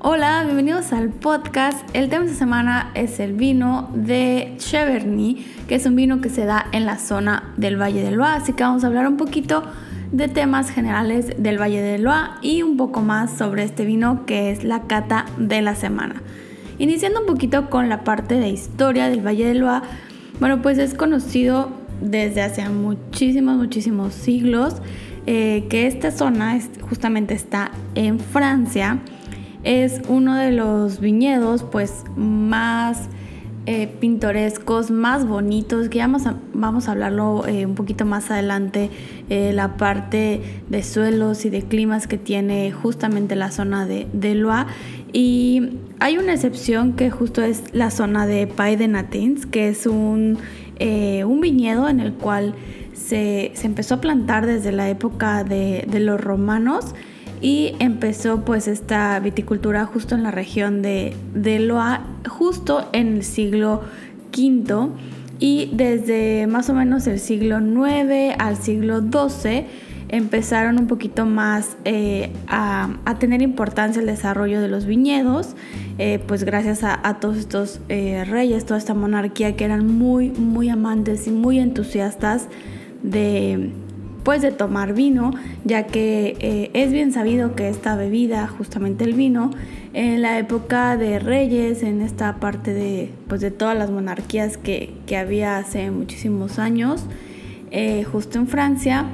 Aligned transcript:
Hola, 0.00 0.44
bienvenidos 0.44 0.92
al 0.92 1.08
podcast. 1.08 1.84
El 1.92 2.08
tema 2.08 2.24
de 2.24 2.30
esta 2.30 2.44
semana 2.44 2.92
es 2.94 3.18
el 3.18 3.32
vino 3.32 3.90
de 3.92 4.54
Cheverny, 4.56 5.44
que 5.66 5.74
es 5.74 5.86
un 5.86 5.96
vino 5.96 6.20
que 6.20 6.28
se 6.28 6.44
da 6.44 6.66
en 6.70 6.86
la 6.86 6.98
zona 6.98 7.52
del 7.56 7.80
Valle 7.82 8.04
del 8.04 8.14
Loire. 8.14 8.36
Así 8.36 8.52
que 8.52 8.62
vamos 8.62 8.84
a 8.84 8.86
hablar 8.86 9.08
un 9.08 9.16
poquito 9.16 9.64
de 10.12 10.28
temas 10.28 10.70
generales 10.70 11.32
del 11.36 11.60
Valle 11.60 11.82
del 11.82 12.04
Loire 12.04 12.28
y 12.42 12.62
un 12.62 12.76
poco 12.76 13.00
más 13.00 13.36
sobre 13.36 13.64
este 13.64 13.84
vino 13.84 14.24
que 14.24 14.52
es 14.52 14.62
la 14.62 14.82
cata 14.82 15.26
de 15.36 15.62
la 15.62 15.74
semana. 15.74 16.22
Iniciando 16.78 17.18
un 17.18 17.26
poquito 17.26 17.68
con 17.68 17.88
la 17.88 18.04
parte 18.04 18.36
de 18.36 18.50
historia 18.50 19.08
del 19.08 19.26
Valle 19.26 19.46
del 19.46 19.58
Loire, 19.58 19.84
bueno, 20.38 20.62
pues 20.62 20.78
es 20.78 20.94
conocido 20.94 21.70
desde 22.00 22.42
hace 22.42 22.68
muchísimos, 22.68 23.56
muchísimos 23.56 24.14
siglos 24.14 24.76
eh, 25.26 25.66
que 25.68 25.88
esta 25.88 26.12
zona 26.12 26.56
justamente 26.88 27.34
está 27.34 27.72
en 27.96 28.20
Francia 28.20 29.00
es 29.68 30.00
uno 30.08 30.34
de 30.34 30.50
los 30.50 30.98
viñedos 30.98 31.62
pues 31.62 32.04
más 32.16 33.10
eh, 33.66 33.86
pintorescos, 34.00 34.90
más 34.90 35.26
bonitos, 35.26 35.90
que 35.90 35.98
vamos 35.98 36.26
a, 36.26 36.36
vamos 36.54 36.88
a 36.88 36.92
hablarlo 36.92 37.46
eh, 37.46 37.66
un 37.66 37.74
poquito 37.74 38.06
más 38.06 38.30
adelante, 38.30 38.88
eh, 39.28 39.52
la 39.52 39.76
parte 39.76 40.40
de 40.70 40.82
suelos 40.82 41.44
y 41.44 41.50
de 41.50 41.60
climas 41.60 42.06
que 42.06 42.16
tiene 42.16 42.72
justamente 42.72 43.36
la 43.36 43.50
zona 43.50 43.84
de, 43.84 44.06
de 44.14 44.34
Loire. 44.36 44.70
Y 45.12 45.80
hay 46.00 46.16
una 46.16 46.32
excepción 46.32 46.94
que 46.94 47.10
justo 47.10 47.42
es 47.42 47.64
la 47.74 47.90
zona 47.90 48.26
de 48.26 48.46
Pays 48.46 48.78
de 48.78 48.88
Natins, 48.88 49.44
que 49.44 49.68
es 49.68 49.84
un, 49.84 50.38
un 50.80 51.40
viñedo 51.42 51.90
en 51.90 52.00
el 52.00 52.14
cual 52.14 52.54
se, 52.94 53.52
se, 53.54 53.66
empezó 53.66 53.96
a 53.96 54.00
plantar 54.00 54.46
desde 54.46 54.72
la 54.72 54.88
época 54.88 55.44
de, 55.44 55.86
de 55.90 56.00
los 56.00 56.18
romanos 56.18 56.94
y 57.40 57.74
empezó 57.78 58.44
pues 58.44 58.68
esta 58.68 59.18
viticultura 59.20 59.84
justo 59.86 60.14
en 60.14 60.22
la 60.22 60.30
región 60.30 60.82
de, 60.82 61.14
de 61.34 61.58
Loa, 61.58 62.06
justo 62.28 62.88
en 62.92 63.16
el 63.16 63.24
siglo 63.24 63.82
V 64.36 64.88
y 65.38 65.70
desde 65.72 66.46
más 66.46 66.68
o 66.68 66.74
menos 66.74 67.06
el 67.06 67.20
siglo 67.20 67.58
IX 67.60 68.34
al 68.38 68.56
siglo 68.56 69.00
XII 69.00 69.66
empezaron 70.08 70.78
un 70.78 70.86
poquito 70.86 71.26
más 71.26 71.76
eh, 71.84 72.32
a, 72.46 72.88
tener 73.18 73.42
importancia 73.42 74.00
el 74.00 74.06
desarrollo 74.06 74.60
de 74.60 74.68
los 74.68 74.86
viñedos, 74.86 75.54
eh, 75.98 76.22
pues 76.26 76.44
gracias 76.44 76.82
a, 76.82 77.18
todos 77.20 77.36
estos 77.36 77.80
eh, 77.88 78.24
reyes, 78.24 78.64
toda 78.64 78.78
esta 78.78 78.94
monarquía 78.94 79.56
que 79.56 79.64
eran 79.64 79.86
muy, 79.86 80.30
muy 80.30 80.68
amantes 80.68 81.26
y 81.26 81.30
muy 81.30 81.58
entusiastas 81.58 82.48
de 83.02 83.70
pues 84.28 84.42
de 84.42 84.52
tomar 84.52 84.92
vino, 84.92 85.30
ya 85.64 85.86
que 85.86 86.36
eh, 86.40 86.70
es 86.74 86.92
bien 86.92 87.12
sabido 87.12 87.54
que 87.54 87.70
esta 87.70 87.96
bebida, 87.96 88.46
justamente 88.46 89.04
el 89.04 89.14
vino, 89.14 89.52
en 89.94 90.20
la 90.20 90.38
época 90.38 90.98
de 90.98 91.18
reyes, 91.18 91.82
en 91.82 92.02
esta 92.02 92.36
parte 92.36 92.74
de, 92.74 93.10
pues 93.26 93.40
de 93.40 93.50
todas 93.50 93.74
las 93.74 93.90
monarquías 93.90 94.58
que, 94.58 94.92
había 95.18 95.56
hace 95.56 95.90
muchísimos 95.90 96.58
años, 96.58 97.06
eh, 97.70 98.04
justo 98.04 98.38
en 98.38 98.48
Francia, 98.48 99.06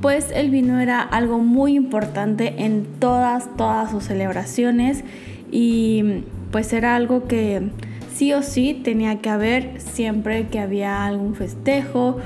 pues 0.00 0.30
el 0.34 0.48
vino 0.48 0.80
era 0.80 1.02
algo 1.02 1.40
muy 1.40 1.74
importante 1.74 2.54
en 2.64 2.86
todas, 2.98 3.54
todas 3.58 3.90
sus 3.90 4.04
celebraciones 4.04 5.04
y 5.50 6.22
pues 6.50 6.72
era 6.72 6.96
algo 6.96 7.28
que 7.28 7.68
sí 8.14 8.32
o 8.32 8.42
sí 8.42 8.80
tenía 8.82 9.20
que 9.20 9.28
haber 9.28 9.82
siempre 9.82 10.48
que 10.48 10.60
había 10.60 11.04
algún 11.04 11.34
festejo 11.34 12.16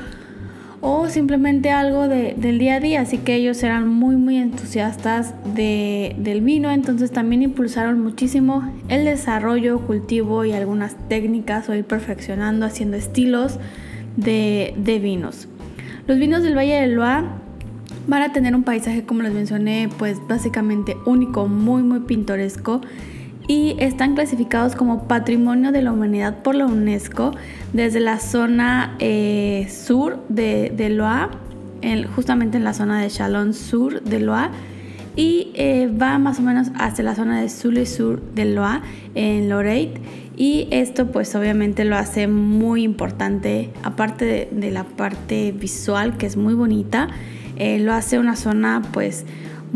o 0.88 1.08
simplemente 1.08 1.70
algo 1.70 2.06
del 2.06 2.58
día 2.60 2.76
a 2.76 2.80
día. 2.80 3.00
Así 3.00 3.18
que 3.18 3.34
ellos 3.34 3.60
eran 3.64 3.88
muy 3.88 4.14
muy 4.14 4.36
entusiastas 4.36 5.34
del 5.44 6.40
vino, 6.42 6.70
entonces 6.70 7.10
también 7.10 7.42
impulsaron 7.42 8.00
muchísimo 8.00 8.62
el 8.88 9.04
desarrollo, 9.04 9.80
cultivo 9.80 10.44
y 10.44 10.52
algunas 10.52 10.94
técnicas 11.08 11.68
o 11.68 11.74
ir 11.74 11.84
perfeccionando, 11.84 12.64
haciendo 12.66 12.96
estilos 12.96 13.58
de, 14.16 14.74
de 14.76 15.00
vinos. 15.00 15.48
Los 16.06 16.18
vinos 16.18 16.44
del 16.44 16.56
Valle 16.56 16.80
del 16.80 16.94
Loire 16.94 17.26
van 18.06 18.22
a 18.22 18.32
tener 18.32 18.54
un 18.54 18.62
paisaje, 18.62 19.02
como 19.02 19.22
les 19.22 19.32
mencioné, 19.32 19.88
pues 19.98 20.20
básicamente 20.28 20.96
único, 21.04 21.48
muy 21.48 21.82
muy 21.82 22.00
pintoresco 22.00 22.80
y 23.48 23.76
están 23.78 24.14
clasificados 24.14 24.74
como 24.74 25.04
Patrimonio 25.04 25.72
de 25.72 25.82
la 25.82 25.92
Humanidad 25.92 26.42
por 26.42 26.54
la 26.54 26.66
UNESCO 26.66 27.32
desde 27.72 28.00
la 28.00 28.18
zona 28.18 28.96
eh, 28.98 29.68
sur 29.70 30.18
de, 30.28 30.72
de 30.76 30.90
Loire, 30.90 31.30
justamente 32.14 32.56
en 32.56 32.64
la 32.64 32.74
zona 32.74 33.00
de 33.00 33.08
Chalon 33.08 33.54
Sur 33.54 34.02
de 34.02 34.20
Loire, 34.20 34.50
y 35.16 35.50
eh, 35.54 35.88
va 35.88 36.18
más 36.18 36.38
o 36.38 36.42
menos 36.42 36.68
hacia 36.74 37.02
la 37.02 37.14
zona 37.14 37.40
de 37.40 37.48
Sully 37.48 37.86
Sur 37.86 38.20
de 38.34 38.44
Loire, 38.44 38.82
en 39.14 39.48
Lorette. 39.48 39.98
Y 40.36 40.68
esto 40.70 41.06
pues 41.06 41.34
obviamente 41.34 41.84
lo 41.84 41.96
hace 41.96 42.28
muy 42.28 42.82
importante, 42.82 43.70
aparte 43.82 44.48
de, 44.52 44.70
la 44.70 44.84
parte 44.84 45.52
visual 45.52 46.18
que 46.18 46.26
es 46.26 46.36
muy 46.36 46.52
bonita, 46.52 47.08
eh, 47.56 47.78
lo 47.78 47.94
hace 47.94 48.18
una 48.18 48.36
zona 48.36 48.82
pues 48.92 49.24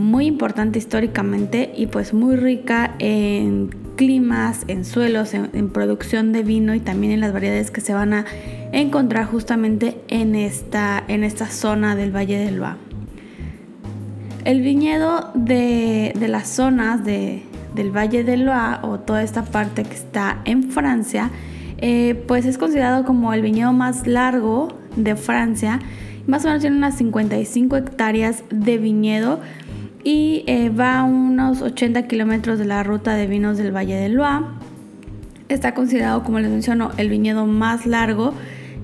muy 0.00 0.26
importante 0.26 0.78
históricamente 0.78 1.72
y 1.76 1.86
pues 1.86 2.12
muy 2.12 2.36
rica 2.36 2.94
en 2.98 3.70
climas, 3.96 4.64
en 4.66 4.84
suelos, 4.84 5.34
en, 5.34 5.68
producción 5.70 6.32
de 6.32 6.42
vino 6.42 6.74
y 6.74 6.80
también 6.80 7.12
en 7.12 7.20
las 7.20 7.32
variedades 7.32 7.70
que 7.70 7.80
se 7.80 7.92
van 7.92 8.14
a 8.14 8.24
encontrar 8.72 9.26
justamente 9.26 10.00
en 10.08 10.34
esta, 10.34 11.04
en 11.06 11.22
esta 11.22 11.46
zona 11.48 11.94
del 11.96 12.14
Valle 12.14 12.38
del 12.38 12.56
Loire. 12.56 12.78
El 14.44 14.62
viñedo 14.62 15.30
de, 15.34 16.14
las 16.18 16.48
zonas 16.48 17.04
del 17.04 17.42
Valle 17.94 18.24
del 18.24 18.46
Loire 18.46 18.78
o 18.82 19.00
toda 19.00 19.22
esta 19.22 19.44
parte 19.44 19.84
que 19.84 19.94
está 19.94 20.40
en 20.46 20.70
Francia, 20.70 21.30
eh, 21.76 22.14
pues 22.26 22.46
es 22.46 22.56
considerado 22.56 23.04
como 23.04 23.34
el 23.34 23.42
viñedo 23.42 23.72
más 23.74 24.06
largo 24.06 24.68
de 24.96 25.14
Francia. 25.14 25.78
Más 26.26 26.44
o 26.44 26.48
menos 26.48 26.62
tiene 26.62 26.76
unas 26.76 26.96
55 26.96 27.76
hectáreas 27.76 28.44
de 28.50 28.78
viñedo 28.78 29.40
y 30.02 30.44
eh, 30.46 30.70
va 30.70 31.00
a 31.00 31.04
unos 31.04 31.62
80 31.62 32.06
kilómetros 32.06 32.58
de 32.58 32.64
la 32.64 32.82
ruta 32.82 33.14
de 33.14 33.26
vinos 33.26 33.58
del 33.58 33.74
Valle 33.74 33.96
del 33.96 34.14
Loire. 34.14 34.46
Está 35.48 35.74
considerado, 35.74 36.22
como 36.22 36.38
les 36.40 36.50
menciono, 36.50 36.92
el 36.96 37.08
viñedo 37.08 37.46
más 37.46 37.86
largo 37.86 38.34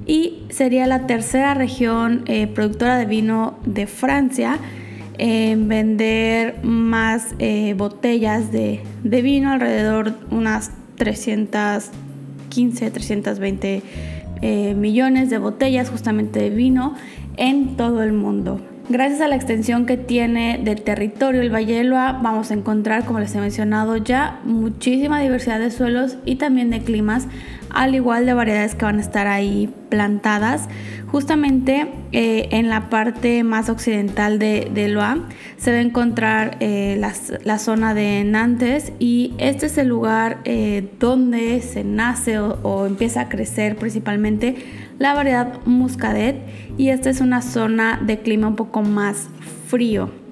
y 0.07 0.43
sería 0.51 0.87
la 0.87 1.07
tercera 1.07 1.55
región 1.55 2.25
eh, 2.27 2.47
productora 2.47 2.99
de 2.99 3.07
vino 3.07 3.59
de 3.65 3.87
Francia 3.87 4.59
en 5.19 5.69
vender 5.69 6.63
más 6.63 7.35
eh, 7.39 7.75
botellas 7.75 8.53
de, 8.53 8.83
de, 9.03 9.23
vino, 9.23 9.51
alrededor 9.53 10.13
unas 10.31 10.73
315, 10.97 12.91
320 12.91 13.83
millones 14.77 15.31
de 15.31 15.39
botellas 15.39 15.89
justamente 15.89 16.41
de 16.41 16.51
vino 16.51 16.95
en 17.39 17.77
todo 17.77 18.03
el 18.03 18.13
mundo. 18.13 18.61
Gracias 18.89 19.21
a 19.21 19.27
la 19.27 19.35
extensión 19.35 19.85
que 19.85 19.97
tiene 19.97 20.61
del 20.63 20.83
territorio 20.83 21.41
el 21.41 21.53
Valle 21.53 21.83
Loa, 21.83 22.21
vamos 22.23 22.53
a 22.53 22.55
encontrar, 22.55 23.05
como 23.05 23.19
les 23.19 23.35
he 23.35 23.41
mencionado 23.41 23.97
ya, 23.97 24.39
muchísima 24.45 25.21
diversidad 25.21 25.59
de 25.59 25.73
suelos 25.73 26.19
y 26.25 26.37
también 26.37 26.71
de 26.71 26.81
climas, 26.81 27.27
al 27.77 27.95
igual 27.95 28.25
de 28.25 28.33
variedades 28.33 28.75
que 28.75 28.87
van 28.87 28.97
a 28.97 29.03
estar 29.03 29.27
ahí 29.27 29.73
plantadas. 29.91 30.69
Justamente 31.09 31.87
eh, 32.11 32.49
en 32.51 32.71
la 32.71 32.89
parte 32.89 33.45
más 33.45 33.69
occidental 33.69 34.39
de, 34.39 34.71
de 34.73 34.89
Loa 34.89 35.19
se 35.59 35.73
va 35.73 35.77
a 35.77 35.81
encontrar 35.83 36.57
eh, 36.61 36.99
la, 36.99 37.59
zona 37.59 37.93
de 37.93 38.25
Nantes 38.25 38.93
y 38.99 39.35
este 39.39 39.67
es 39.67 39.77
el 39.79 39.89
lugar 39.89 40.39
eh, 40.45 40.89
donde 40.99 41.61
se 41.61 41.85
nace 41.85 42.39
o, 42.39 42.59
o 42.63 42.87
empieza 42.87 43.23
a 43.23 43.29
crecer 43.29 43.77
principalmente 43.77 44.57
la 44.99 45.15
variedad 45.15 45.61
Muscadet 45.67 46.37
y 46.79 46.89
esta 46.89 47.11
es 47.11 47.21
una 47.21 47.43
zona 47.43 48.01
de 48.03 48.19
clima 48.21 48.49
un 48.49 48.57
poco 48.57 48.83
más 48.83 49.29
frío. 49.69 50.26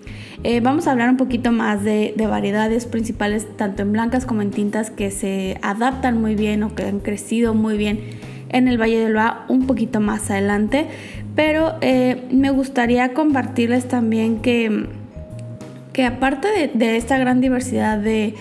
Eh, 0.47 0.61
vamos 0.61 0.87
a 0.87 0.93
hablar 0.93 1.09
un 1.09 1.17
poquito 1.17 1.53
más 1.53 1.83
de, 1.83 2.15
variedades 2.29 2.85
principales, 2.85 3.47
tanto 3.57 3.81
en 3.81 3.93
blancas 3.93 4.27
como 4.27 4.43
en 4.43 4.51
tintas, 4.51 4.91
que 4.91 5.11
se 5.11 5.59
adaptan 5.63 6.21
muy 6.21 6.35
bien 6.35 6.63
o 6.63 6.75
que 6.75 6.85
han 6.85 7.01
crecido 7.01 7.55
muy 7.55 7.79
bien 7.79 8.01
en 8.51 8.69
el 8.69 8.79
Valle 8.79 8.99
del 8.99 9.15
Loa 9.15 9.47
un 9.49 9.67
poquito 9.67 10.01
más 10.01 10.31
adelante. 10.31 10.87
Pero 11.35 11.77
eh, 11.81 12.29
me 12.31 12.51
gustaría 12.51 13.15
compartirles 13.15 13.89
también 13.89 14.43
que, 14.43 14.87
que 15.95 16.05
aparte 16.05 16.71
de, 16.75 16.97
esta 16.99 17.17
gran 17.17 17.41
diversidad 17.41 17.97
de, 17.97 18.35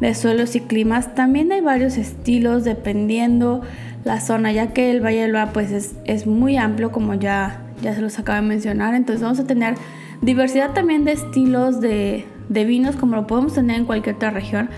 de 0.00 0.14
suelos 0.14 0.56
y 0.56 0.60
climas. 0.60 1.14
También 1.14 1.52
hay 1.52 1.60
varios 1.60 1.98
estilos 1.98 2.64
dependiendo 2.64 3.60
la 4.04 4.22
zona, 4.22 4.52
ya 4.52 4.72
que 4.72 4.90
el 4.90 5.04
Valle 5.04 5.20
del 5.20 5.32
Loa 5.32 5.52
pues 5.52 5.70
es, 5.70 5.96
es 6.06 6.26
muy 6.26 6.56
amplio 6.56 6.90
como 6.92 7.12
ya, 7.12 7.60
ya 7.82 7.94
se 7.94 8.00
los 8.00 8.18
acabo 8.18 8.40
de 8.40 8.48
mencionar. 8.48 8.94
Entonces 8.94 9.22
vamos 9.22 9.38
a 9.38 9.46
tener 9.46 9.74
diversidad 10.22 10.72
también 10.72 11.04
de 11.04 11.12
estilos 11.12 11.80
de, 11.80 12.24
vinos 12.48 12.96
como 12.96 13.16
lo 13.16 13.26
podemos 13.26 13.54
tener 13.54 13.76
en 13.76 13.84
cualquier 13.84 14.16
otra 14.16 14.30
región. 14.30 14.70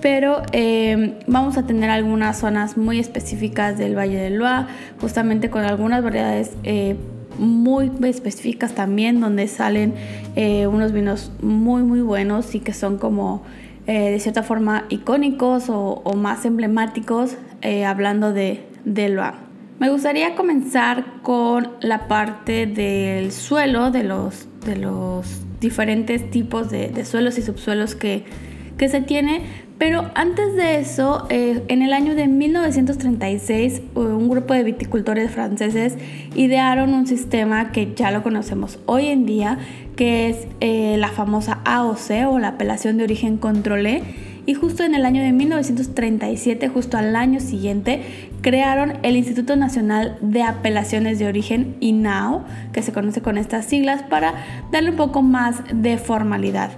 Pero 0.00 0.42
eh, 0.52 1.18
vamos 1.26 1.58
a 1.58 1.66
tener 1.66 1.90
algunas 1.90 2.38
zonas 2.38 2.78
muy 2.78 2.98
específicas 2.98 3.76
del 3.76 3.98
Valle 3.98 4.16
del 4.16 4.36
Loa, 4.36 4.68
justamente 5.00 5.50
con 5.50 5.62
algunas 5.64 6.02
variedades 6.02 6.52
eh, 6.62 6.96
muy 7.38 7.90
específicas 8.04 8.74
también, 8.74 9.20
donde 9.20 9.46
salen 9.46 9.94
eh, 10.36 10.66
unos 10.66 10.92
vinos 10.92 11.32
muy 11.42 11.82
muy 11.82 12.00
buenos 12.00 12.54
y 12.54 12.60
que 12.60 12.72
son 12.72 12.98
como 12.98 13.42
de 13.86 14.20
cierta 14.20 14.44
forma 14.44 14.84
icónicos 14.88 15.68
o, 15.68 16.00
o 16.04 16.14
más 16.14 16.44
emblemáticos, 16.44 17.36
hablando 17.84 18.32
de, 18.32 18.64
de 18.84 19.08
Loa. 19.08 19.34
Me 19.80 19.90
gustaría 19.90 20.36
comenzar 20.36 21.22
con 21.22 21.70
la 21.80 22.06
parte 22.06 22.66
del 22.66 23.32
suelo, 23.32 23.90
de 23.90 24.04
los, 24.04 24.46
de 24.64 24.76
los 24.76 25.42
diferentes 25.60 26.30
tipos 26.30 26.70
de, 26.70 27.04
suelos 27.04 27.38
y 27.38 27.42
subsuelos 27.42 27.94
que, 27.94 28.24
que, 28.78 28.88
se 28.88 29.00
tiene. 29.00 29.42
Pero 29.78 30.10
antes 30.14 30.56
de 30.56 30.78
eso, 30.78 31.26
eh, 31.30 31.62
en 31.68 31.82
el 31.82 31.94
año 31.94 32.14
de 32.14 32.26
1936, 32.28 33.78
eh, 33.78 33.82
un 33.98 34.28
grupo 34.28 34.52
de 34.52 34.62
viticultores 34.62 35.30
franceses 35.30 35.96
idearon 36.34 36.92
un 36.92 37.06
sistema 37.06 37.72
que 37.72 37.94
ya 37.94 38.10
lo 38.10 38.22
conocemos 38.22 38.78
hoy 38.86 39.06
en 39.06 39.24
día, 39.24 39.58
que 39.96 40.28
es 40.28 40.46
eh, 40.60 40.96
la 40.98 41.08
famosa 41.08 41.60
AOC 41.64 42.28
o 42.30 42.38
la 42.38 42.48
apelación 42.48 42.98
de 42.98 43.04
origen 43.04 43.38
controlé 43.38 44.02
y 44.46 44.54
justo 44.54 44.84
en 44.84 44.94
el 44.94 45.04
año 45.04 45.22
de 45.22 45.32
1937, 45.32 46.68
justo 46.68 46.96
al 46.96 47.14
año 47.14 47.40
siguiente, 47.40 48.02
crearon 48.40 48.94
el 49.02 49.16
Instituto 49.16 49.56
Nacional 49.56 50.16
de 50.20 50.42
Apelaciones 50.42 51.18
de 51.18 51.26
Origen, 51.26 51.76
INAO, 51.80 52.44
que 52.72 52.82
se 52.82 52.92
conoce 52.92 53.20
con 53.20 53.38
estas 53.38 53.66
siglas, 53.66 54.02
para 54.02 54.34
darle 54.72 54.90
un 54.90 54.96
poco 54.96 55.22
más 55.22 55.62
de 55.72 55.98
formalidad. 55.98 56.70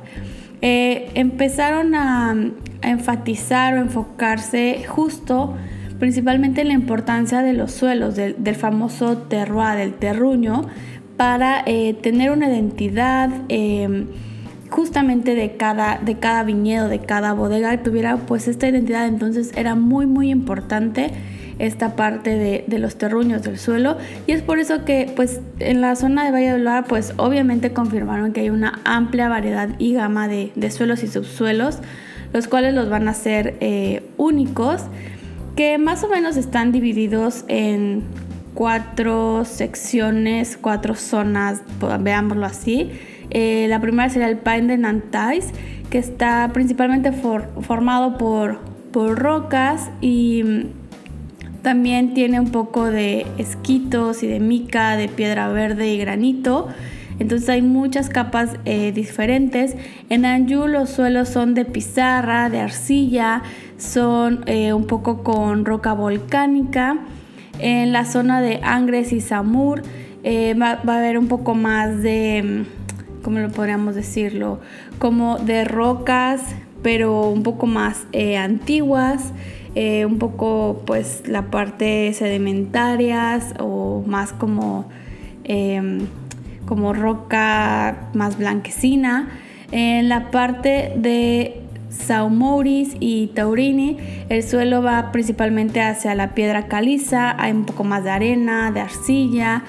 Eh, 0.61 1.11
empezaron 1.15 1.95
a, 1.95 2.37
enfatizar 2.83 3.75
o 3.75 3.79
enfocarse 3.79 4.83
justo 4.89 5.55
principalmente 6.01 6.63
en 6.63 6.69
la 6.69 6.75
importancia 6.75 7.43
de 7.43 7.53
los 7.53 7.71
suelos, 7.71 8.17
del, 8.17 8.57
famoso 8.57 9.19
terroir, 9.19 9.77
del 9.77 9.95
terruño, 9.95 10.67
para 11.17 11.63
eh, 11.65 11.95
tener 11.95 12.33
una 12.33 12.49
identidad. 12.49 13.31
Eh, 13.49 14.07
justamente 14.73 15.35
de 15.35 15.57
cada, 15.57 15.99
de 15.99 16.19
cada 16.19 16.43
viñedo, 16.43 16.89
de 16.89 16.99
cada 16.99 17.35
bodega 17.35 17.83
tuviera 17.83 18.17
pues 18.17 18.49
esta 18.49 18.67
identidad. 18.67 19.07
Entonces 19.07 19.53
era 19.55 19.75
muy 19.75 20.07
muy 20.07 20.31
importante 20.31 21.13
esta 21.59 21.95
parte 21.95 22.65
de, 22.67 22.79
los 22.79 22.97
terruños 22.97 23.43
del 23.43 23.59
suelo 23.59 23.99
y 24.27 24.33
es 24.33 24.43
por 24.43 24.59
eso 24.59 24.85
que 24.85 25.13
pues 25.15 25.41
en 25.61 25.81
la 25.81 25.95
zona 25.95 26.25
de 26.25 26.33
Valle 26.33 26.53
del 26.53 26.65
Loire 26.65 26.87
pues 26.89 27.13
obviamente 27.19 27.73
confirmaron 27.73 28.33
que 28.33 28.41
hay 28.41 28.51
una 28.51 28.81
amplia 28.85 29.29
variedad 29.29 29.69
y 29.79 29.93
gama 29.93 30.27
de, 30.27 30.51
suelos 30.71 31.05
y 31.05 31.09
subsuelos 31.09 31.79
los 32.33 32.49
cuales 32.49 32.75
los 32.75 32.89
van 32.89 33.07
a 33.09 33.15
ser 33.15 33.59
eh, 33.61 34.03
únicos 34.17 34.83
que 35.55 35.77
más 35.77 36.03
o 36.03 36.09
menos 36.09 36.37
están 36.37 36.73
divididos 36.73 37.45
en 37.47 38.05
cuatro 38.55 39.45
secciones, 39.45 40.59
cuatro 40.61 40.95
zonas, 40.95 41.63
veámoslo 42.01 42.47
así. 42.47 42.91
Eh, 43.35 43.67
la 43.69 43.81
primera 43.81 44.11
sería 44.11 44.29
el 44.29 44.37
Pain 44.37 44.67
de 44.69 44.77
Nantais, 44.77 45.53
que 45.89 45.97
está 45.97 46.51
principalmente 46.53 47.13
formado 47.13 48.19
por, 48.19 48.59
por 48.93 49.19
rocas 49.19 49.91
y 50.03 50.43
mm, 50.45 51.63
también 51.63 52.13
tiene 52.13 52.41
un 52.41 52.51
poco 52.51 52.85
de 52.85 53.27
esquitos 53.39 54.23
y 54.23 54.27
de 54.27 54.39
mica, 54.39 54.97
de 54.97 55.09
piedra 55.09 55.49
verde 55.49 55.89
y 55.95 55.99
granito. 55.99 56.69
Entonces 57.19 57.49
hay 57.49 57.63
muchas 57.63 58.11
capas 58.11 58.51
eh, 58.67 58.93
diferentes. 58.93 59.77
En 60.11 60.27
Anjou 60.27 60.67
los 60.67 60.91
suelos 60.91 61.31
son 61.31 61.55
de 61.55 61.65
pizarra, 61.65 62.51
de 62.51 62.61
arcilla, 62.61 63.43
son 63.79 64.45
eh, 64.47 64.75
un 64.75 64.87
poco 64.87 65.23
con 65.23 65.65
roca 65.65 65.95
volcánica. 65.95 66.99
En 67.59 67.93
la 67.93 68.05
zona 68.05 68.43
de 68.43 68.61
Angres 68.63 69.13
y 69.13 69.21
Samur 69.21 69.83
va, 70.25 70.71
a 70.71 70.97
haber 70.97 71.17
un 71.17 71.29
poco 71.29 71.55
más 71.55 72.03
de 72.03 72.65
mm, 72.67 72.82
¿cómo 73.23 73.39
lo 73.39 73.51
podríamos 73.51 73.95
decirlo? 73.95 74.61
Como 74.99 75.39
de 75.39 75.65
rocas, 75.65 76.43
pero 76.83 77.29
un 77.29 77.43
poco 77.43 77.67
más 77.67 78.07
eh, 78.13 78.37
antiguas, 78.37 79.33
eh, 79.75 80.05
un 80.05 80.19
poco 80.19 80.83
pues 80.87 81.23
la 81.27 81.51
parte 81.51 82.13
sedimentarias 82.13 83.55
o 83.59 84.03
más 84.07 84.33
como, 84.33 84.89
em, 85.45 86.07
como 86.67 86.93
roca 86.93 88.11
más 88.15 88.37
blanquecina. 88.37 89.31
En 89.71 90.09
la 90.11 90.31
parte 90.31 90.93
de 90.97 91.63
Saumouris 91.89 92.97
y 93.01 93.29
Taurini, 93.29 93.97
el 94.29 94.43
suelo 94.43 94.83
va 94.83 95.13
principalmente 95.13 95.81
hacia 95.81 96.15
la 96.15 96.35
piedra 96.35 96.67
caliza, 96.67 97.35
hay 97.43 97.53
un 97.53 97.65
poco 97.65 97.85
más 97.85 98.05
de 98.05 98.11
arena, 98.11 98.71
de 98.73 98.81
arcilla, 98.81 99.65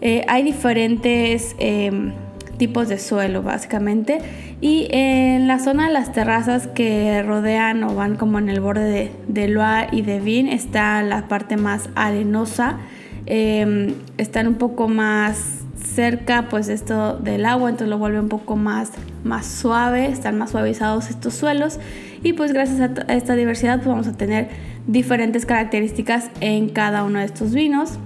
eh, 0.00 0.24
hay 0.28 0.42
diferentes 0.42 1.54
em, 1.58 2.12
tipos 2.56 2.88
de 2.88 2.98
suelo 2.98 3.42
básicamente. 3.42 4.18
Y 4.60 4.88
en 4.90 5.46
la 5.46 5.58
zona 5.58 5.86
de 5.86 5.92
las 5.92 6.12
terrazas 6.12 6.66
que 6.66 7.22
rodean 7.22 7.84
o 7.84 7.94
van 7.94 8.16
como 8.16 8.38
en 8.38 8.48
el 8.48 8.60
borde 8.60 8.84
de, 8.84 9.12
de 9.28 9.48
Loire 9.48 9.88
y 9.92 10.02
de 10.02 10.20
Vin 10.20 10.48
está 10.48 11.02
la 11.02 11.28
parte 11.28 11.56
más 11.56 11.88
arenosa. 11.94 12.78
Em, 13.26 13.94
están 14.18 14.46
un 14.46 14.54
poco 14.54 14.86
más 14.86 15.64
cerca 15.84 16.48
pues 16.48 16.68
esto 16.68 17.16
del 17.18 17.44
agua, 17.44 17.70
entonces 17.70 17.88
lo 17.88 17.98
vuelve 17.98 18.20
un 18.20 18.28
poco 18.28 18.54
más, 18.54 18.92
más 19.24 19.46
suave, 19.46 20.06
están 20.06 20.38
más 20.38 20.50
suavizados 20.50 21.10
estos 21.10 21.34
suelos 21.34 21.80
y 22.22 22.34
pues 22.34 22.52
gracias 22.52 22.80
a, 22.80 23.12
esta 23.12 23.34
diversidad 23.34 23.76
pues 23.76 23.88
vamos 23.88 24.06
a 24.06 24.12
tener 24.12 24.48
diferentes 24.86 25.44
características 25.44 26.30
en 26.40 26.68
cada 26.68 27.02
uno 27.02 27.18
de 27.18 27.24
estos 27.24 27.52
vinos. 27.52 27.98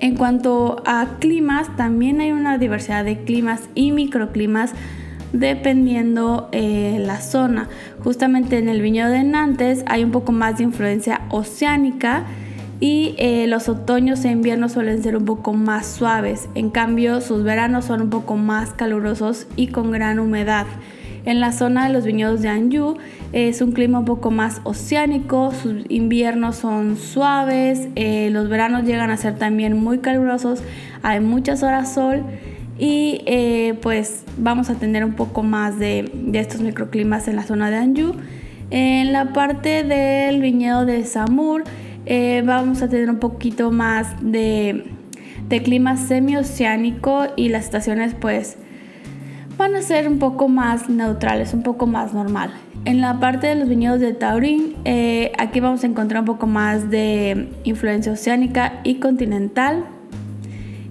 En 0.00 0.16
cuanto 0.16 0.82
a 0.84 1.16
climas, 1.20 1.74
también 1.76 2.20
hay 2.20 2.32
una 2.32 2.58
diversidad 2.58 3.04
de 3.04 3.24
climas 3.24 3.68
y 3.74 3.92
microclimas 3.92 4.72
dependiendo 5.32 6.48
eh, 6.52 6.98
la 7.00 7.20
zona. 7.20 7.68
Justamente 8.04 8.58
en 8.58 8.68
el 8.68 8.82
viñedo 8.82 9.10
de 9.10 9.24
Nantes 9.24 9.84
hay 9.86 10.04
un 10.04 10.10
poco 10.10 10.32
más 10.32 10.58
de 10.58 10.64
influencia 10.64 11.22
oceánica 11.30 12.24
y 12.78 13.14
eh, 13.18 13.46
los 13.46 13.68
otoños 13.68 14.24
e 14.24 14.30
inviernos 14.30 14.72
suelen 14.72 15.02
ser 15.02 15.16
un 15.16 15.24
poco 15.24 15.54
más 15.54 15.86
suaves. 15.86 16.48
En 16.54 16.70
cambio, 16.70 17.20
sus 17.20 17.42
veranos 17.42 17.86
son 17.86 18.02
un 18.02 18.10
poco 18.10 18.36
más 18.36 18.72
calurosos 18.72 19.46
y 19.56 19.68
con 19.68 19.90
gran 19.90 20.18
humedad. 20.18 20.66
En 21.26 21.40
la 21.40 21.50
zona 21.50 21.88
de 21.88 21.92
los 21.92 22.04
viñedos 22.04 22.40
de 22.40 22.48
Anjou 22.48 22.98
es 23.32 23.60
un 23.60 23.72
clima 23.72 23.98
un 23.98 24.04
poco 24.04 24.30
más 24.30 24.60
oceánico, 24.62 25.52
sus 25.52 25.84
inviernos 25.88 26.54
son 26.54 26.96
suaves, 26.96 27.88
eh, 27.96 28.30
los 28.30 28.48
veranos 28.48 28.84
llegan 28.84 29.10
a 29.10 29.16
ser 29.16 29.36
también 29.36 29.76
muy 29.76 29.98
calurosos, 29.98 30.62
hay 31.02 31.18
muchas 31.18 31.64
horas 31.64 31.92
sol 31.92 32.22
y 32.78 33.22
eh, 33.26 33.74
pues 33.82 34.24
vamos 34.38 34.70
a 34.70 34.76
tener 34.76 35.04
un 35.04 35.14
poco 35.14 35.42
más 35.42 35.80
de, 35.80 36.08
estos 36.32 36.60
microclimas 36.60 37.26
en 37.26 37.34
la 37.34 37.42
zona 37.42 37.70
de 37.70 37.76
Anjou. 37.76 38.14
En 38.70 39.12
la 39.12 39.32
parte 39.32 39.82
del 39.82 40.40
viñedo 40.40 40.86
de 40.86 41.04
Samur 41.04 41.64
eh, 42.06 42.44
vamos 42.46 42.82
a 42.82 42.88
tener 42.88 43.10
un 43.10 43.18
poquito 43.18 43.72
más 43.72 44.14
de, 44.20 44.92
de 45.48 45.60
clima 45.60 45.96
semioceánico 45.96 47.24
y 47.34 47.48
las 47.48 47.64
estaciones 47.64 48.14
pues 48.14 48.58
van 49.56 49.74
a 49.74 49.82
ser 49.82 50.08
un 50.08 50.18
poco 50.18 50.48
más 50.48 50.88
neutrales, 50.88 51.54
un 51.54 51.62
poco 51.62 51.86
más 51.86 52.12
normal. 52.12 52.50
En 52.84 53.00
la 53.00 53.18
parte 53.18 53.48
de 53.48 53.56
los 53.56 53.68
viñedos 53.68 54.00
de 54.00 54.12
Taurín, 54.12 54.76
eh, 54.84 55.32
aquí 55.38 55.60
vamos 55.60 55.82
a 55.82 55.86
encontrar 55.86 56.20
un 56.20 56.26
poco 56.26 56.46
más 56.46 56.90
de 56.90 57.52
influencia 57.64 58.12
oceánica 58.12 58.80
y 58.84 59.00
continental. 59.00 59.86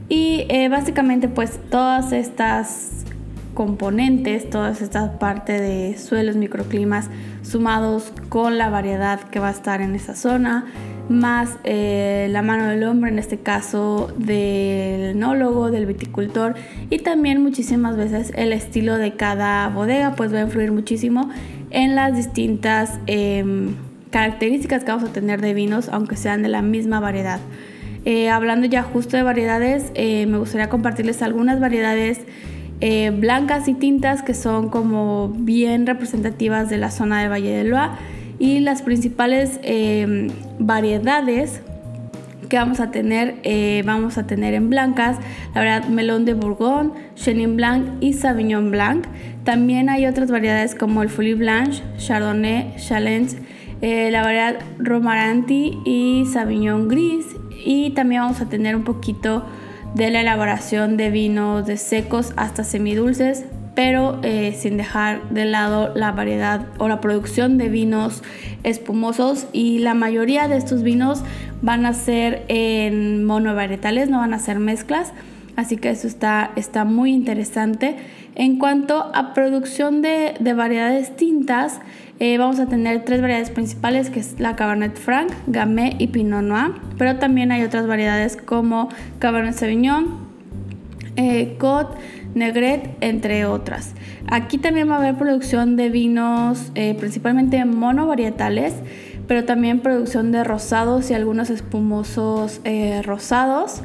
Y 0.10 0.46
eh, 0.50 0.68
básicamente 0.70 1.28
pues 1.28 1.60
todas 1.70 2.12
estas 2.12 3.06
componentes, 3.54 4.50
todas 4.50 4.82
estas 4.82 5.12
partes 5.12 5.62
de 5.62 5.98
suelos, 5.98 6.36
microclimas, 6.36 7.10
sumados 7.42 8.12
con 8.30 8.58
la 8.58 8.70
variedad 8.70 9.22
que 9.22 9.40
va 9.40 9.48
a 9.48 9.52
estar 9.52 9.82
en 9.82 9.96
esa 9.96 10.16
zona, 10.16 10.66
más 11.10 11.58
eh, 11.64 12.28
la 12.32 12.42
mano 12.42 12.68
del 12.68 12.84
hombre, 12.84 13.12
en 13.12 13.20
este 13.20 13.38
caso 13.38 14.12
del 14.18 15.12
enólogo, 15.12 15.72
del 15.72 15.86
viticultor 15.86 16.56
y 16.90 17.00
también 17.00 17.42
muchísimas 17.42 17.96
veces 17.96 18.32
el 18.36 18.54
estilo 18.54 18.98
de 18.98 19.14
cada 19.14 19.68
bodega 19.70 20.16
pues 20.16 20.34
va 20.34 20.40
a 20.40 20.42
influir 20.42 20.72
muchísimo 20.72 21.30
en 21.70 21.96
las 21.96 22.16
distintas 22.16 23.00
em, 23.06 23.76
características 24.10 24.84
que 24.84 24.92
vamos 24.92 25.10
a 25.10 25.14
tener 25.14 25.42
de 25.42 25.54
vinos 25.54 25.90
aunque 25.90 26.16
sean 26.16 26.42
de 26.42 26.50
la 26.50 26.62
misma 26.62 27.00
variedad. 27.00 27.40
Eh, 28.06 28.30
hablando 28.30 28.68
ya 28.68 28.84
justo 28.84 29.18
de 29.18 29.24
variedades, 29.24 29.92
eh, 29.96 30.26
me 30.28 30.38
gustaría 30.38 30.70
compartirles 30.70 31.22
algunas 31.22 31.60
variedades 31.60 32.22
blancas 33.18 33.68
y 33.70 33.74
tintas 33.74 34.22
que 34.22 34.34
son 34.34 34.70
como 34.70 35.30
bien 35.30 35.88
representativas 35.88 36.70
de 36.70 36.78
la 36.78 36.92
zona 36.92 37.22
del 37.22 37.32
Valle 37.32 37.50
del 37.50 37.70
Loa 37.70 37.98
y 38.40 38.60
las 38.60 38.82
principales 38.82 39.60
em, 39.64 40.30
variedades 40.60 41.62
que 42.50 42.58
vamos 42.58 42.80
a 42.80 42.92
tener, 42.92 43.36
eh, 43.44 43.84
vamos 43.86 44.18
a 44.18 44.28
tener 44.28 44.54
en 44.54 44.70
blancas, 44.70 45.18
la 45.54 45.62
verdad, 45.62 45.88
melón 45.90 46.26
de 46.26 46.34
Bourgogne, 46.34 46.92
Chenin 47.16 47.56
Blanc 47.56 47.88
y 48.02 48.14
Sauvignon 48.14 48.72
Blanc. 48.72 49.06
También 49.44 49.90
hay 49.90 50.06
otras 50.06 50.32
variedades 50.32 50.76
como 50.76 51.02
el 51.02 51.10
Folie 51.10 51.36
Blanche, 51.36 51.84
Chardonnay, 51.98 52.76
Challenge, 52.78 53.36
eh, 53.82 54.10
la 54.12 54.24
variedad 54.24 54.60
Romaranti 54.80 55.80
y 55.86 56.26
Sauvignon 56.32 56.88
Gris. 56.88 57.26
Y 57.66 57.92
también 57.92 58.22
vamos 58.22 58.42
a 58.42 58.48
tener 58.48 58.76
un 58.76 58.84
poquito 58.84 59.46
de 59.96 60.12
la 60.12 60.22
elaboración 60.22 60.98
de 60.98 61.10
vinos 61.10 61.66
de 61.66 61.78
secos 61.78 62.34
hasta 62.36 62.64
semidulces, 62.64 63.46
pero 63.76 64.20
eh, 64.24 64.56
sin 64.58 64.78
dejar 64.78 65.30
de 65.30 65.46
lado 65.46 65.94
la 65.94 66.12
variedad 66.12 66.68
o 66.78 66.88
la 66.88 67.02
producción 67.02 67.58
de 67.58 67.70
vinos 67.70 68.24
espumosos 68.64 69.48
y 69.52 69.80
la 69.80 69.94
mayoría 69.94 70.48
de 70.48 70.58
estos 70.58 70.82
vinos 70.82 71.24
van 71.62 71.86
a 71.86 71.94
ser 71.94 72.46
en 72.48 73.26
monovarietales, 73.26 74.10
no 74.10 74.20
van 74.20 74.34
a 74.34 74.40
ser 74.40 74.60
mezclas, 74.60 75.14
así 75.56 75.78
que 75.78 75.90
eso 75.90 76.08
está, 76.08 76.52
está 76.56 76.86
muy 76.86 77.14
interesante. 77.14 77.98
En 78.36 78.58
cuanto 78.58 79.12
a 79.14 79.34
producción 79.34 80.02
de, 80.02 80.34
de 80.40 80.54
variedades 80.54 81.16
tintas, 81.16 81.80
eh, 82.20 82.38
vamos 82.38 82.60
a 82.60 82.68
tener 82.68 83.04
tres 83.04 83.20
variedades 83.20 83.50
principales, 83.50 84.10
que 84.10 84.22
es 84.22 84.40
la 84.40 84.56
Cabernet 84.56 84.98
Franc, 84.98 85.32
Gamay 85.48 85.98
y 86.00 86.08
Pinot 86.08 86.44
Noir, 86.44 86.72
pero 86.98 87.18
también 87.18 87.52
hay 87.52 87.64
otras 87.64 87.88
variedades 87.88 88.38
como 88.38 88.88
Cabernet 89.20 89.54
Sauvignon, 89.56 90.26
eh, 91.18 91.56
Negret, 92.36 92.96
entre 93.02 93.46
otras. 93.46 93.96
Aquí 94.30 94.60
también 94.60 94.90
va 94.90 94.96
a 94.96 94.98
haber 95.00 95.16
producción 95.16 95.76
de 95.76 95.90
vinos, 95.90 96.72
eh, 96.76 96.96
principalmente 97.00 97.66
monovarietales, 97.66 98.76
pero 99.28 99.46
también 99.46 99.80
producción 99.80 100.32
de 100.32 100.44
rosados 100.44 101.10
y 101.10 101.16
algunos 101.16 101.50
espumosos 101.50 102.62
eh, 102.64 103.02
rosados 103.04 103.82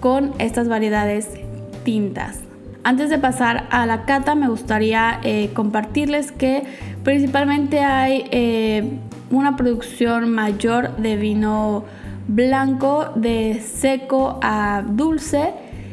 con 0.00 0.32
estas 0.38 0.68
variedades 0.68 1.30
tintas. 1.84 2.40
Antes 2.84 3.08
de 3.08 3.18
pasar 3.18 3.68
a 3.70 3.86
la 3.86 4.04
cata, 4.04 4.34
me 4.34 4.48
gustaría 4.48 5.20
compartirles 5.54 6.32
que 6.32 6.64
Principalmente 7.04 7.80
hay 7.80 8.24
eh, 8.30 8.98
una 9.30 9.56
producción 9.56 10.30
mayor 10.30 10.96
de 10.98 11.16
vino 11.16 11.84
blanco 12.28 13.06
de 13.16 13.60
seco 13.60 14.38
a 14.40 14.84
dulce. 14.86 15.52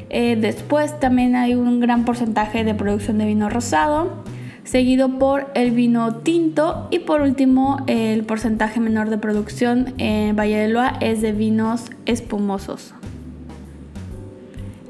Eh, 0.10 0.36
después 0.40 1.00
también 1.00 1.36
hay 1.36 1.56
un 1.56 1.80
gran 1.80 2.06
porcentaje 2.06 2.64
de 2.64 2.74
producción 2.74 3.20
de 3.20 3.26
vino 3.26 3.50
rosado, 3.50 4.24
seguido 4.64 5.20
por 5.20 5.52
el 5.54 5.72
vino 5.72 6.16
tinto 6.18 6.88
y 6.92 7.00
por 7.00 7.22
último 7.22 7.84
el 7.88 8.24
porcentaje 8.24 8.80
menor 8.80 9.10
de 9.10 9.18
producción 9.18 9.94
en 9.98 10.36
Valle 10.36 10.58
de 10.58 10.68
Loa 10.70 10.98
es 11.00 11.22
de 11.22 11.32
vinos 11.32 11.92
espumosos. 12.06 12.94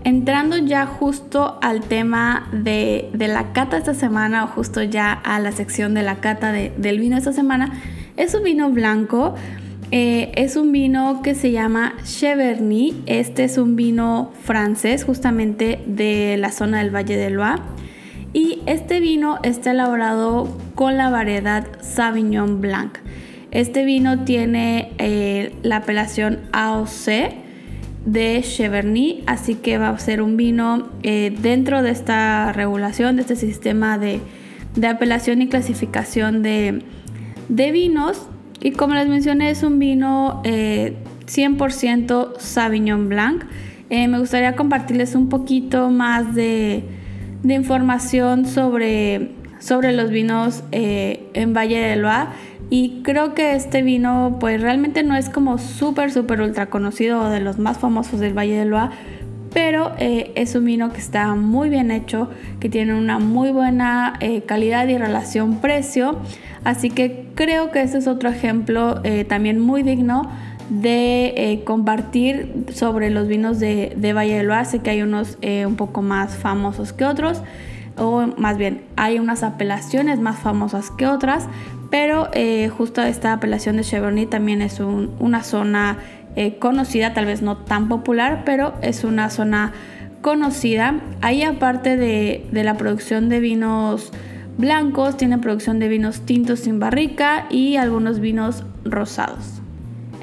Entrando 0.05 0.57
ya 0.57 0.85
justo 0.85 1.59
al 1.61 1.81
tema 1.81 2.47
de, 2.53 3.09
la 3.13 3.51
cata 3.51 3.77
esta 3.77 3.93
semana 3.93 4.45
o 4.45 4.47
justo 4.47 4.81
ya 4.81 5.11
a 5.11 5.39
la 5.39 5.51
sección 5.51 5.93
de 5.93 6.03
la 6.03 6.15
cata 6.15 6.53
del 6.53 6.99
vino 6.99 7.17
esta 7.17 7.33
semana, 7.33 7.73
es 8.15 8.33
un 8.33 8.43
vino 8.43 8.69
blanco. 8.71 9.35
Eh, 9.91 10.31
es 10.35 10.55
un 10.55 10.71
vino 10.71 11.21
que 11.21 11.35
se 11.35 11.51
llama 11.51 11.95
Cheverny. 12.03 13.03
Este 13.05 13.43
es 13.43 13.57
un 13.57 13.75
vino 13.75 14.31
francés, 14.43 15.03
justamente 15.03 15.79
de 15.85 16.37
la 16.37 16.51
zona 16.51 16.79
del 16.79 16.93
Valle 16.93 17.17
de 17.17 17.29
Loire. 17.29 17.61
Y 18.33 18.59
este 18.67 18.99
vino 18.99 19.39
está 19.43 19.71
elaborado 19.71 20.47
con 20.75 20.97
la 20.97 21.09
variedad 21.09 21.67
Sauvignon 21.81 22.61
Blanc. 22.61 22.99
Este 23.51 23.83
vino 23.83 24.25
tiene 24.25 24.91
eh, 24.99 25.55
la 25.63 25.77
apelación 25.77 26.39
AOC 26.51 27.33
de 28.05 28.41
Cheverny, 28.43 29.23
así 29.25 29.55
que 29.55 29.77
va 29.77 29.89
a 29.89 29.99
ser 29.99 30.21
un 30.21 30.37
vino 30.37 30.89
eh, 31.01 31.35
dentro 31.41 31.81
de 31.81 31.89
esta 31.89 32.51
regulación, 32.53 33.15
de 33.15 33.23
este 33.23 33.35
sistema 33.35 33.97
de, 33.97 34.21
apelación 34.87 35.41
y 35.41 35.47
clasificación 35.47 36.43
de, 36.43 36.83
vinos. 37.49 38.27
Y 38.61 38.71
como 38.71 38.93
les 38.93 39.07
mencioné, 39.07 39.49
es 39.49 39.63
un 39.63 39.79
vino 39.79 40.41
100% 40.43 40.43
eh, 40.45 42.39
Sauvignon 42.39 43.09
Blanc. 43.09 43.43
Eh, 43.89 44.07
me 44.07 44.19
gustaría 44.19 44.55
compartirles 44.55 45.15
un 45.15 45.29
poquito 45.29 45.89
más 45.89 46.35
de, 46.35 46.83
información 47.43 48.45
sobre, 48.45 49.31
sobre 49.59 49.93
los 49.93 50.11
vinos 50.11 50.63
en 50.71 51.53
Valle 51.53 51.79
de 51.79 51.95
Loire 51.95 52.29
y 52.69 53.01
creo 53.01 53.33
que 53.33 53.55
este 53.55 53.81
vino 53.81 54.37
pues 54.39 54.61
realmente 54.61 55.03
no 55.03 55.15
es 55.15 55.29
como 55.29 55.57
súper, 55.57 56.11
súper 56.11 56.41
ultra 56.41 56.67
conocido 56.67 57.21
o 57.21 57.29
de 57.29 57.39
los 57.39 57.57
más 57.57 57.79
famosos 57.79 58.19
del 58.19 58.37
Valle 58.37 58.59
del 58.59 58.69
Loa, 58.69 58.91
pero 59.53 59.93
eh, 59.97 60.31
es 60.35 60.55
un 60.55 60.65
vino 60.65 60.91
que 60.91 60.99
está 60.99 61.33
muy 61.35 61.69
bien 61.69 61.91
hecho, 61.91 62.29
que 62.59 62.69
tiene 62.69 62.93
una 62.93 63.19
muy 63.19 63.51
buena 63.51 64.13
eh, 64.19 64.41
calidad 64.43 64.87
y 64.87 64.97
relación 64.97 65.59
precio. 65.59 66.17
Así 66.63 66.89
que 66.89 67.27
creo 67.35 67.71
que 67.71 67.81
este 67.81 67.97
es 67.97 68.07
otro 68.07 68.29
ejemplo 68.29 69.01
eh, 69.03 69.23
también 69.23 69.59
muy 69.59 69.83
digno 69.83 70.29
de 70.69 71.63
compartir 71.65 72.65
sobre 72.71 73.09
los 73.09 73.27
vinos 73.27 73.59
de, 73.59 73.93
de 73.95 74.13
Valle 74.13 74.35
del 74.37 74.47
Loa. 74.47 74.65
Sé 74.65 74.79
que 74.79 74.91
hay 74.91 75.01
unos 75.01 75.39
un 75.65 75.75
poco 75.77 76.03
más 76.03 76.35
famosos 76.35 76.93
que 76.93 77.05
otros 77.05 77.41
o 77.97 78.27
más 78.37 78.57
bien 78.57 78.83
hay 78.95 79.17
unas 79.17 79.41
apelaciones 79.41 80.19
más 80.19 80.37
famosas 80.37 80.91
que 80.91 81.07
otras, 81.07 81.47
pero 81.89 82.29
justo 82.77 83.01
esta 83.01 83.33
apelación 83.33 83.77
de 83.77 83.83
Chevrony 83.83 84.27
también 84.27 84.61
es 84.61 84.79
una 84.79 85.41
zona 85.41 85.97
eh, 86.35 86.57
conocida, 86.57 87.13
tal 87.13 87.25
vez 87.25 87.41
no 87.41 87.57
tan 87.57 87.87
popular, 87.87 88.43
pero 88.45 88.73
es 88.81 89.03
una 89.03 89.29
zona 89.29 89.73
conocida. 90.21 91.01
Ahí 91.21 91.43
aparte 91.43 91.97
de, 91.97 92.47
la 92.51 92.75
producción 92.77 93.29
de 93.29 93.39
vinos 93.39 94.11
blancos, 94.57 95.17
tiene 95.17 95.37
producción 95.37 95.79
de 95.79 95.87
vinos 95.87 96.21
tintos 96.21 96.61
sin 96.61 96.79
barrica 96.79 97.45
y 97.49 97.77
algunos 97.77 98.19
vinos 98.19 98.63
rosados. 98.83 99.61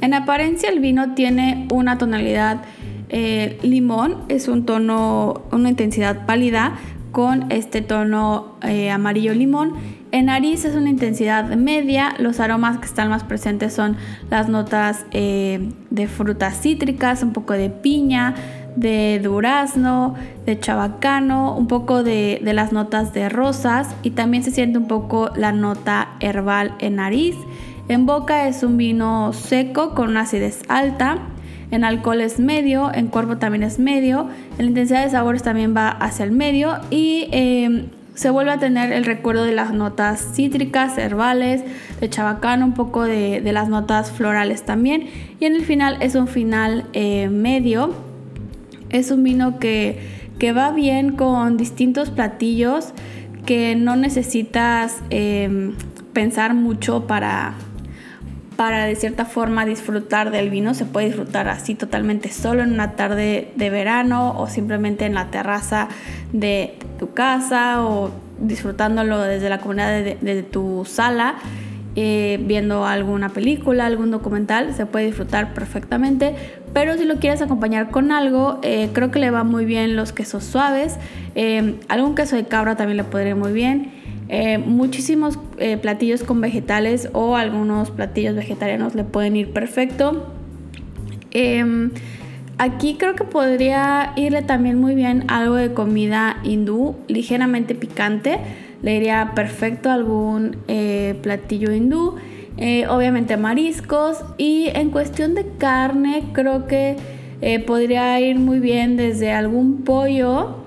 En 0.00 0.14
apariencia 0.14 0.68
el 0.68 0.80
vino 0.80 1.14
tiene 1.14 1.66
una 1.72 1.98
tonalidad 1.98 2.62
eh, 3.08 3.58
limón, 3.62 4.24
es 4.28 4.48
un 4.48 4.66
tono, 4.66 5.42
una 5.52 5.70
intensidad 5.70 6.26
pálida 6.26 6.76
con 7.12 7.50
este 7.50 7.80
tono 7.80 8.56
amarillo 8.92 9.32
limón 9.32 9.72
en 10.16 10.26
nariz 10.26 10.64
es 10.64 10.74
una 10.74 10.88
intensidad 10.88 11.44
media, 11.56 12.14
los 12.18 12.40
aromas 12.40 12.78
que 12.78 12.86
están 12.86 13.10
más 13.10 13.22
presentes 13.22 13.74
son 13.74 13.96
las 14.30 14.48
notas 14.48 15.04
eh, 15.10 15.70
de 15.90 16.08
frutas 16.08 16.58
cítricas, 16.58 17.22
un 17.22 17.34
poco 17.34 17.52
de 17.52 17.68
piña, 17.68 18.34
de 18.76 19.20
durazno, 19.22 20.14
de 20.46 20.58
chabacano, 20.58 21.54
un 21.54 21.66
poco 21.66 22.02
de, 22.02 22.40
las 22.42 22.72
notas 22.72 23.12
de 23.12 23.28
rosas 23.28 23.94
y 24.02 24.10
también 24.10 24.42
se 24.42 24.52
siente 24.52 24.78
un 24.78 24.88
poco 24.88 25.30
la 25.36 25.52
nota 25.52 26.08
herbal 26.20 26.74
en 26.78 26.96
nariz. 26.96 27.36
En 27.88 28.06
boca 28.06 28.48
es 28.48 28.62
un 28.62 28.78
vino 28.78 29.34
seco 29.34 29.94
con 29.94 30.08
una 30.08 30.22
acidez 30.22 30.62
alta. 30.68 31.18
En 31.70 31.84
alcohol 31.84 32.22
es 32.22 32.38
medio, 32.38 32.90
en 32.94 33.08
cuerpo 33.08 33.36
también 33.36 33.64
es 33.64 33.78
medio, 33.78 34.28
en 34.52 34.64
la 34.64 34.64
intensidad 34.64 35.04
de 35.04 35.10
sabores 35.10 35.42
también 35.42 35.76
va 35.76 35.88
hacia 35.88 36.24
el 36.24 36.30
medio 36.30 36.78
y 36.90 37.28
em, 37.32 37.88
se 38.16 38.30
vuelve 38.30 38.50
a 38.50 38.58
tener 38.58 38.92
el 38.92 39.04
recuerdo 39.04 39.44
de 39.44 39.52
las 39.52 39.72
notas 39.72 40.32
cítricas, 40.34 40.96
herbales, 40.96 41.62
de 42.00 42.08
chabacano, 42.08 42.64
un 42.64 42.72
poco 42.72 43.04
de, 43.04 43.40
las 43.52 43.68
notas 43.68 44.10
florales 44.10 44.64
también. 44.64 45.06
Y 45.38 45.44
en 45.44 45.54
el 45.54 45.64
final 45.64 45.98
es 46.00 46.14
un 46.14 46.26
final 46.26 46.86
eh, 46.94 47.28
medio. 47.28 47.94
Es 48.88 49.10
un 49.10 49.22
vino 49.22 49.58
que, 49.58 50.00
que, 50.38 50.52
va 50.52 50.72
bien 50.72 51.12
con 51.12 51.58
distintos 51.58 52.08
platillos, 52.08 52.94
que 53.44 53.76
no 53.76 53.96
necesitas 53.96 54.96
em, 55.10 55.74
pensar 56.14 56.54
mucho 56.54 57.06
para, 57.06 57.52
para 58.56 58.86
de 58.86 58.96
cierta 58.96 59.24
forma 59.24 59.64
disfrutar 59.64 60.30
del 60.30 60.50
vino. 60.50 60.74
Se 60.74 60.84
puede 60.84 61.06
disfrutar 61.06 61.48
así 61.48 61.74
totalmente 61.74 62.30
solo 62.30 62.62
en 62.62 62.72
una 62.72 62.92
tarde 62.92 63.52
de 63.54 63.70
verano 63.70 64.34
o 64.38 64.48
simplemente 64.48 65.04
en 65.04 65.14
la 65.14 65.30
terraza 65.30 65.88
de 66.32 66.74
tu 66.98 67.12
casa 67.12 67.84
o 67.84 68.10
disfrutándolo 68.38 69.20
desde 69.20 69.48
la 69.48 69.58
comunidad 69.58 70.02
de, 70.02 70.42
tu 70.42 70.84
sala. 70.86 71.36
Eh, 71.98 72.38
viendo 72.42 72.84
alguna 72.84 73.30
película, 73.30 73.86
algún 73.86 74.10
documental, 74.10 74.74
se 74.74 74.84
puede 74.84 75.06
disfrutar 75.06 75.54
perfectamente. 75.54 76.34
Pero 76.74 76.94
si 76.98 77.06
lo 77.06 77.16
quieres 77.16 77.40
acompañar 77.40 77.90
con 77.90 78.12
algo, 78.12 78.58
eh, 78.62 78.90
creo 78.92 79.10
que 79.10 79.18
le 79.18 79.30
va 79.30 79.44
muy 79.44 79.64
bien 79.64 79.96
los 79.96 80.12
quesos 80.12 80.44
suaves. 80.44 80.98
Eh, 81.34 81.76
algún 81.88 82.14
queso 82.14 82.36
de 82.36 82.44
cabra 82.44 82.76
también 82.76 82.98
le 82.98 83.04
podría 83.04 83.34
muy 83.34 83.52
bien. 83.52 84.05
Eh, 84.28 84.58
muchísimos 84.58 85.38
eh, 85.58 85.76
platillos 85.76 86.24
con 86.24 86.40
vegetales 86.40 87.08
o 87.12 87.36
algunos 87.36 87.90
platillos 87.90 88.34
vegetarianos 88.34 88.94
le 88.94 89.04
pueden 89.04 89.36
ir 89.36 89.52
perfecto. 89.52 90.26
Em, 91.30 91.92
aquí 92.58 92.96
creo 92.98 93.14
que 93.14 93.24
podría 93.24 94.12
irle 94.16 94.42
también 94.42 94.80
muy 94.80 94.94
bien 94.94 95.24
algo 95.28 95.54
de 95.54 95.72
comida 95.72 96.38
hindú, 96.42 96.96
ligeramente 97.06 97.74
picante. 97.74 98.38
Le 98.82 98.96
iría 98.96 99.32
perfecto 99.34 99.90
algún 99.90 100.56
eh, 100.68 101.18
platillo 101.22 101.72
hindú. 101.72 102.16
Obviamente 102.88 103.36
mariscos. 103.36 104.24
Y 104.38 104.68
en 104.72 104.90
cuestión 104.90 105.34
de 105.34 105.46
carne, 105.58 106.24
creo 106.32 106.66
que 106.66 106.96
podría 107.66 108.18
ir 108.18 108.38
muy 108.38 108.60
bien 108.60 108.96
desde 108.96 109.30
algún 109.30 109.82
pollo 109.84 110.64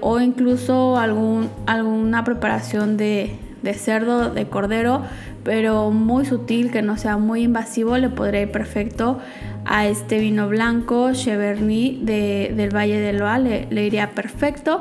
o 0.00 0.20
incluso 0.20 0.96
algún, 0.96 1.50
alguna 1.66 2.24
preparación 2.24 2.96
de, 2.96 3.36
de 3.62 3.74
cerdo, 3.74 4.30
de 4.30 4.46
cordero, 4.46 5.02
pero 5.44 5.90
muy 5.90 6.24
sutil, 6.26 6.70
que 6.70 6.82
no 6.82 6.96
sea 6.96 7.16
muy 7.16 7.42
invasivo, 7.42 7.96
le 7.96 8.08
podría 8.08 8.42
ir 8.42 8.50
perfecto 8.50 9.18
a 9.64 9.86
este 9.86 10.18
vino 10.18 10.48
blanco 10.48 11.12
Cheverny 11.12 12.00
de, 12.02 12.52
del 12.56 12.74
Valle 12.74 13.00
del 13.00 13.18
Loa, 13.18 13.38
le, 13.38 13.84
iría 13.84 14.10
perfecto. 14.10 14.80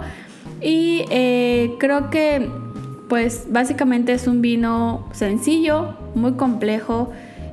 Y 0.61 1.05
eh, 1.09 1.75
creo 1.79 2.09
que 2.09 2.49
pues 3.07 3.47
básicamente 3.49 4.13
es 4.13 4.27
un 4.27 4.41
vino 4.41 5.07
sencillo, 5.13 5.95
muy 6.13 6.33
complejo 6.33 7.11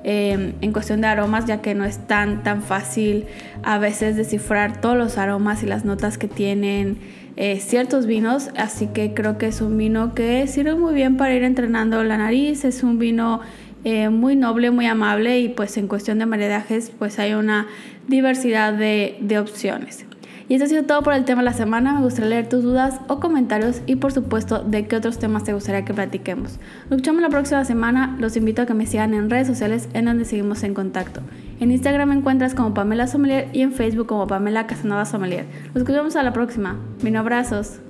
eh, 0.09 0.55
en 0.61 0.73
cuestión 0.73 1.01
de 1.01 1.09
aromas, 1.09 1.47
ya 1.47 1.61
que 1.61 1.75
no 1.75 1.85
es 1.85 2.07
tan, 2.07 2.45
tan 2.45 2.63
fácil 2.63 3.27
a 3.65 3.79
veces 3.79 4.15
descifrar 4.15 4.81
todos 4.81 4.97
los 4.97 5.19
aromas 5.19 5.65
y 5.65 5.67
las 5.67 5.85
notas 5.85 6.17
que 6.17 6.29
tienen 6.29 6.99
eh, 7.35 7.59
ciertos 7.59 8.07
vinos, 8.07 8.51
así 8.57 8.87
que 8.87 9.15
creo 9.15 9.37
que 9.37 9.49
es 9.49 9.61
un 9.61 9.77
vino 9.77 10.15
que 10.15 10.47
sirve 10.47 10.77
muy 10.77 10.95
bien 10.95 11.17
para 11.17 11.35
ir 11.35 11.43
entrenando 11.43 12.05
la 12.05 12.19
nariz, 12.19 12.65
es 12.65 12.85
un 12.85 13.01
vino 13.01 13.41
eh, 13.83 14.09
muy 14.09 14.37
noble, 14.37 14.71
muy 14.71 14.87
amable 14.87 15.41
y 15.41 15.49
pues 15.49 15.77
en 15.77 15.89
cuestión 15.89 16.21
de 16.21 16.27
maridajes 16.27 16.93
pues 16.97 17.19
hay 17.19 17.35
una 17.35 17.67
diversidad 18.07 18.75
de 18.75 19.39
opciones. 19.41 20.07
Y 20.49 20.55
eso 20.55 20.65
ha 20.65 20.69
sido 20.69 20.85
todo 20.85 21.03
por 21.03 21.15
el 21.15 21.25
tema 21.25 21.41
de 21.41 21.47
la 21.47 21.53
semana. 21.53 21.95
Me 21.95 22.03
gustaría 22.03 22.31
leer 22.31 22.49
tus 22.49 22.63
dudas 22.63 23.01
o 23.09 23.19
comentarios 23.19 23.83
y 23.87 23.97
por 23.97 24.13
supuesto 24.13 24.61
de 24.61 24.87
qué 24.87 24.97
otros 24.97 25.19
temas 25.19 25.45
te 25.45 25.53
gustaría 25.53 25.85
que 25.85 25.93
platiquemos. 25.93 26.59
Nos 26.85 26.93
escuchamos 26.93 27.23
la 27.23 27.29
próxima 27.29 27.65
semana. 27.65 28.17
Los 28.21 28.37
invito 28.37 28.63
a 28.63 28.67
que 28.67 28.75
me 28.75 28.87
sigan 28.87 29.15
en 29.15 29.29
redes 29.29 29.47
sociales 29.47 29.89
en 29.93 30.05
donde 30.05 30.25
seguimos 30.25 30.63
en 30.63 30.75
contacto. 30.75 31.21
En 31.59 31.73
Instagram 31.73 32.11
me 32.11 32.15
encuentras 32.17 32.55
como 32.55 32.75
Pamela 32.75 33.07
Sommelier 33.07 33.49
y 33.53 33.63
en 33.63 33.73
Facebook 33.73 34.07
como 34.07 34.27
Pamela 34.27 34.67
Casanova 34.67 35.05
Sommelier. 35.05 35.47
Nos 35.69 35.79
escuchamos 35.79 36.15
a 36.17 36.23
la 36.23 36.33
próxima. 36.33 36.77
Mil 37.03 37.17
abrazos. 37.17 37.81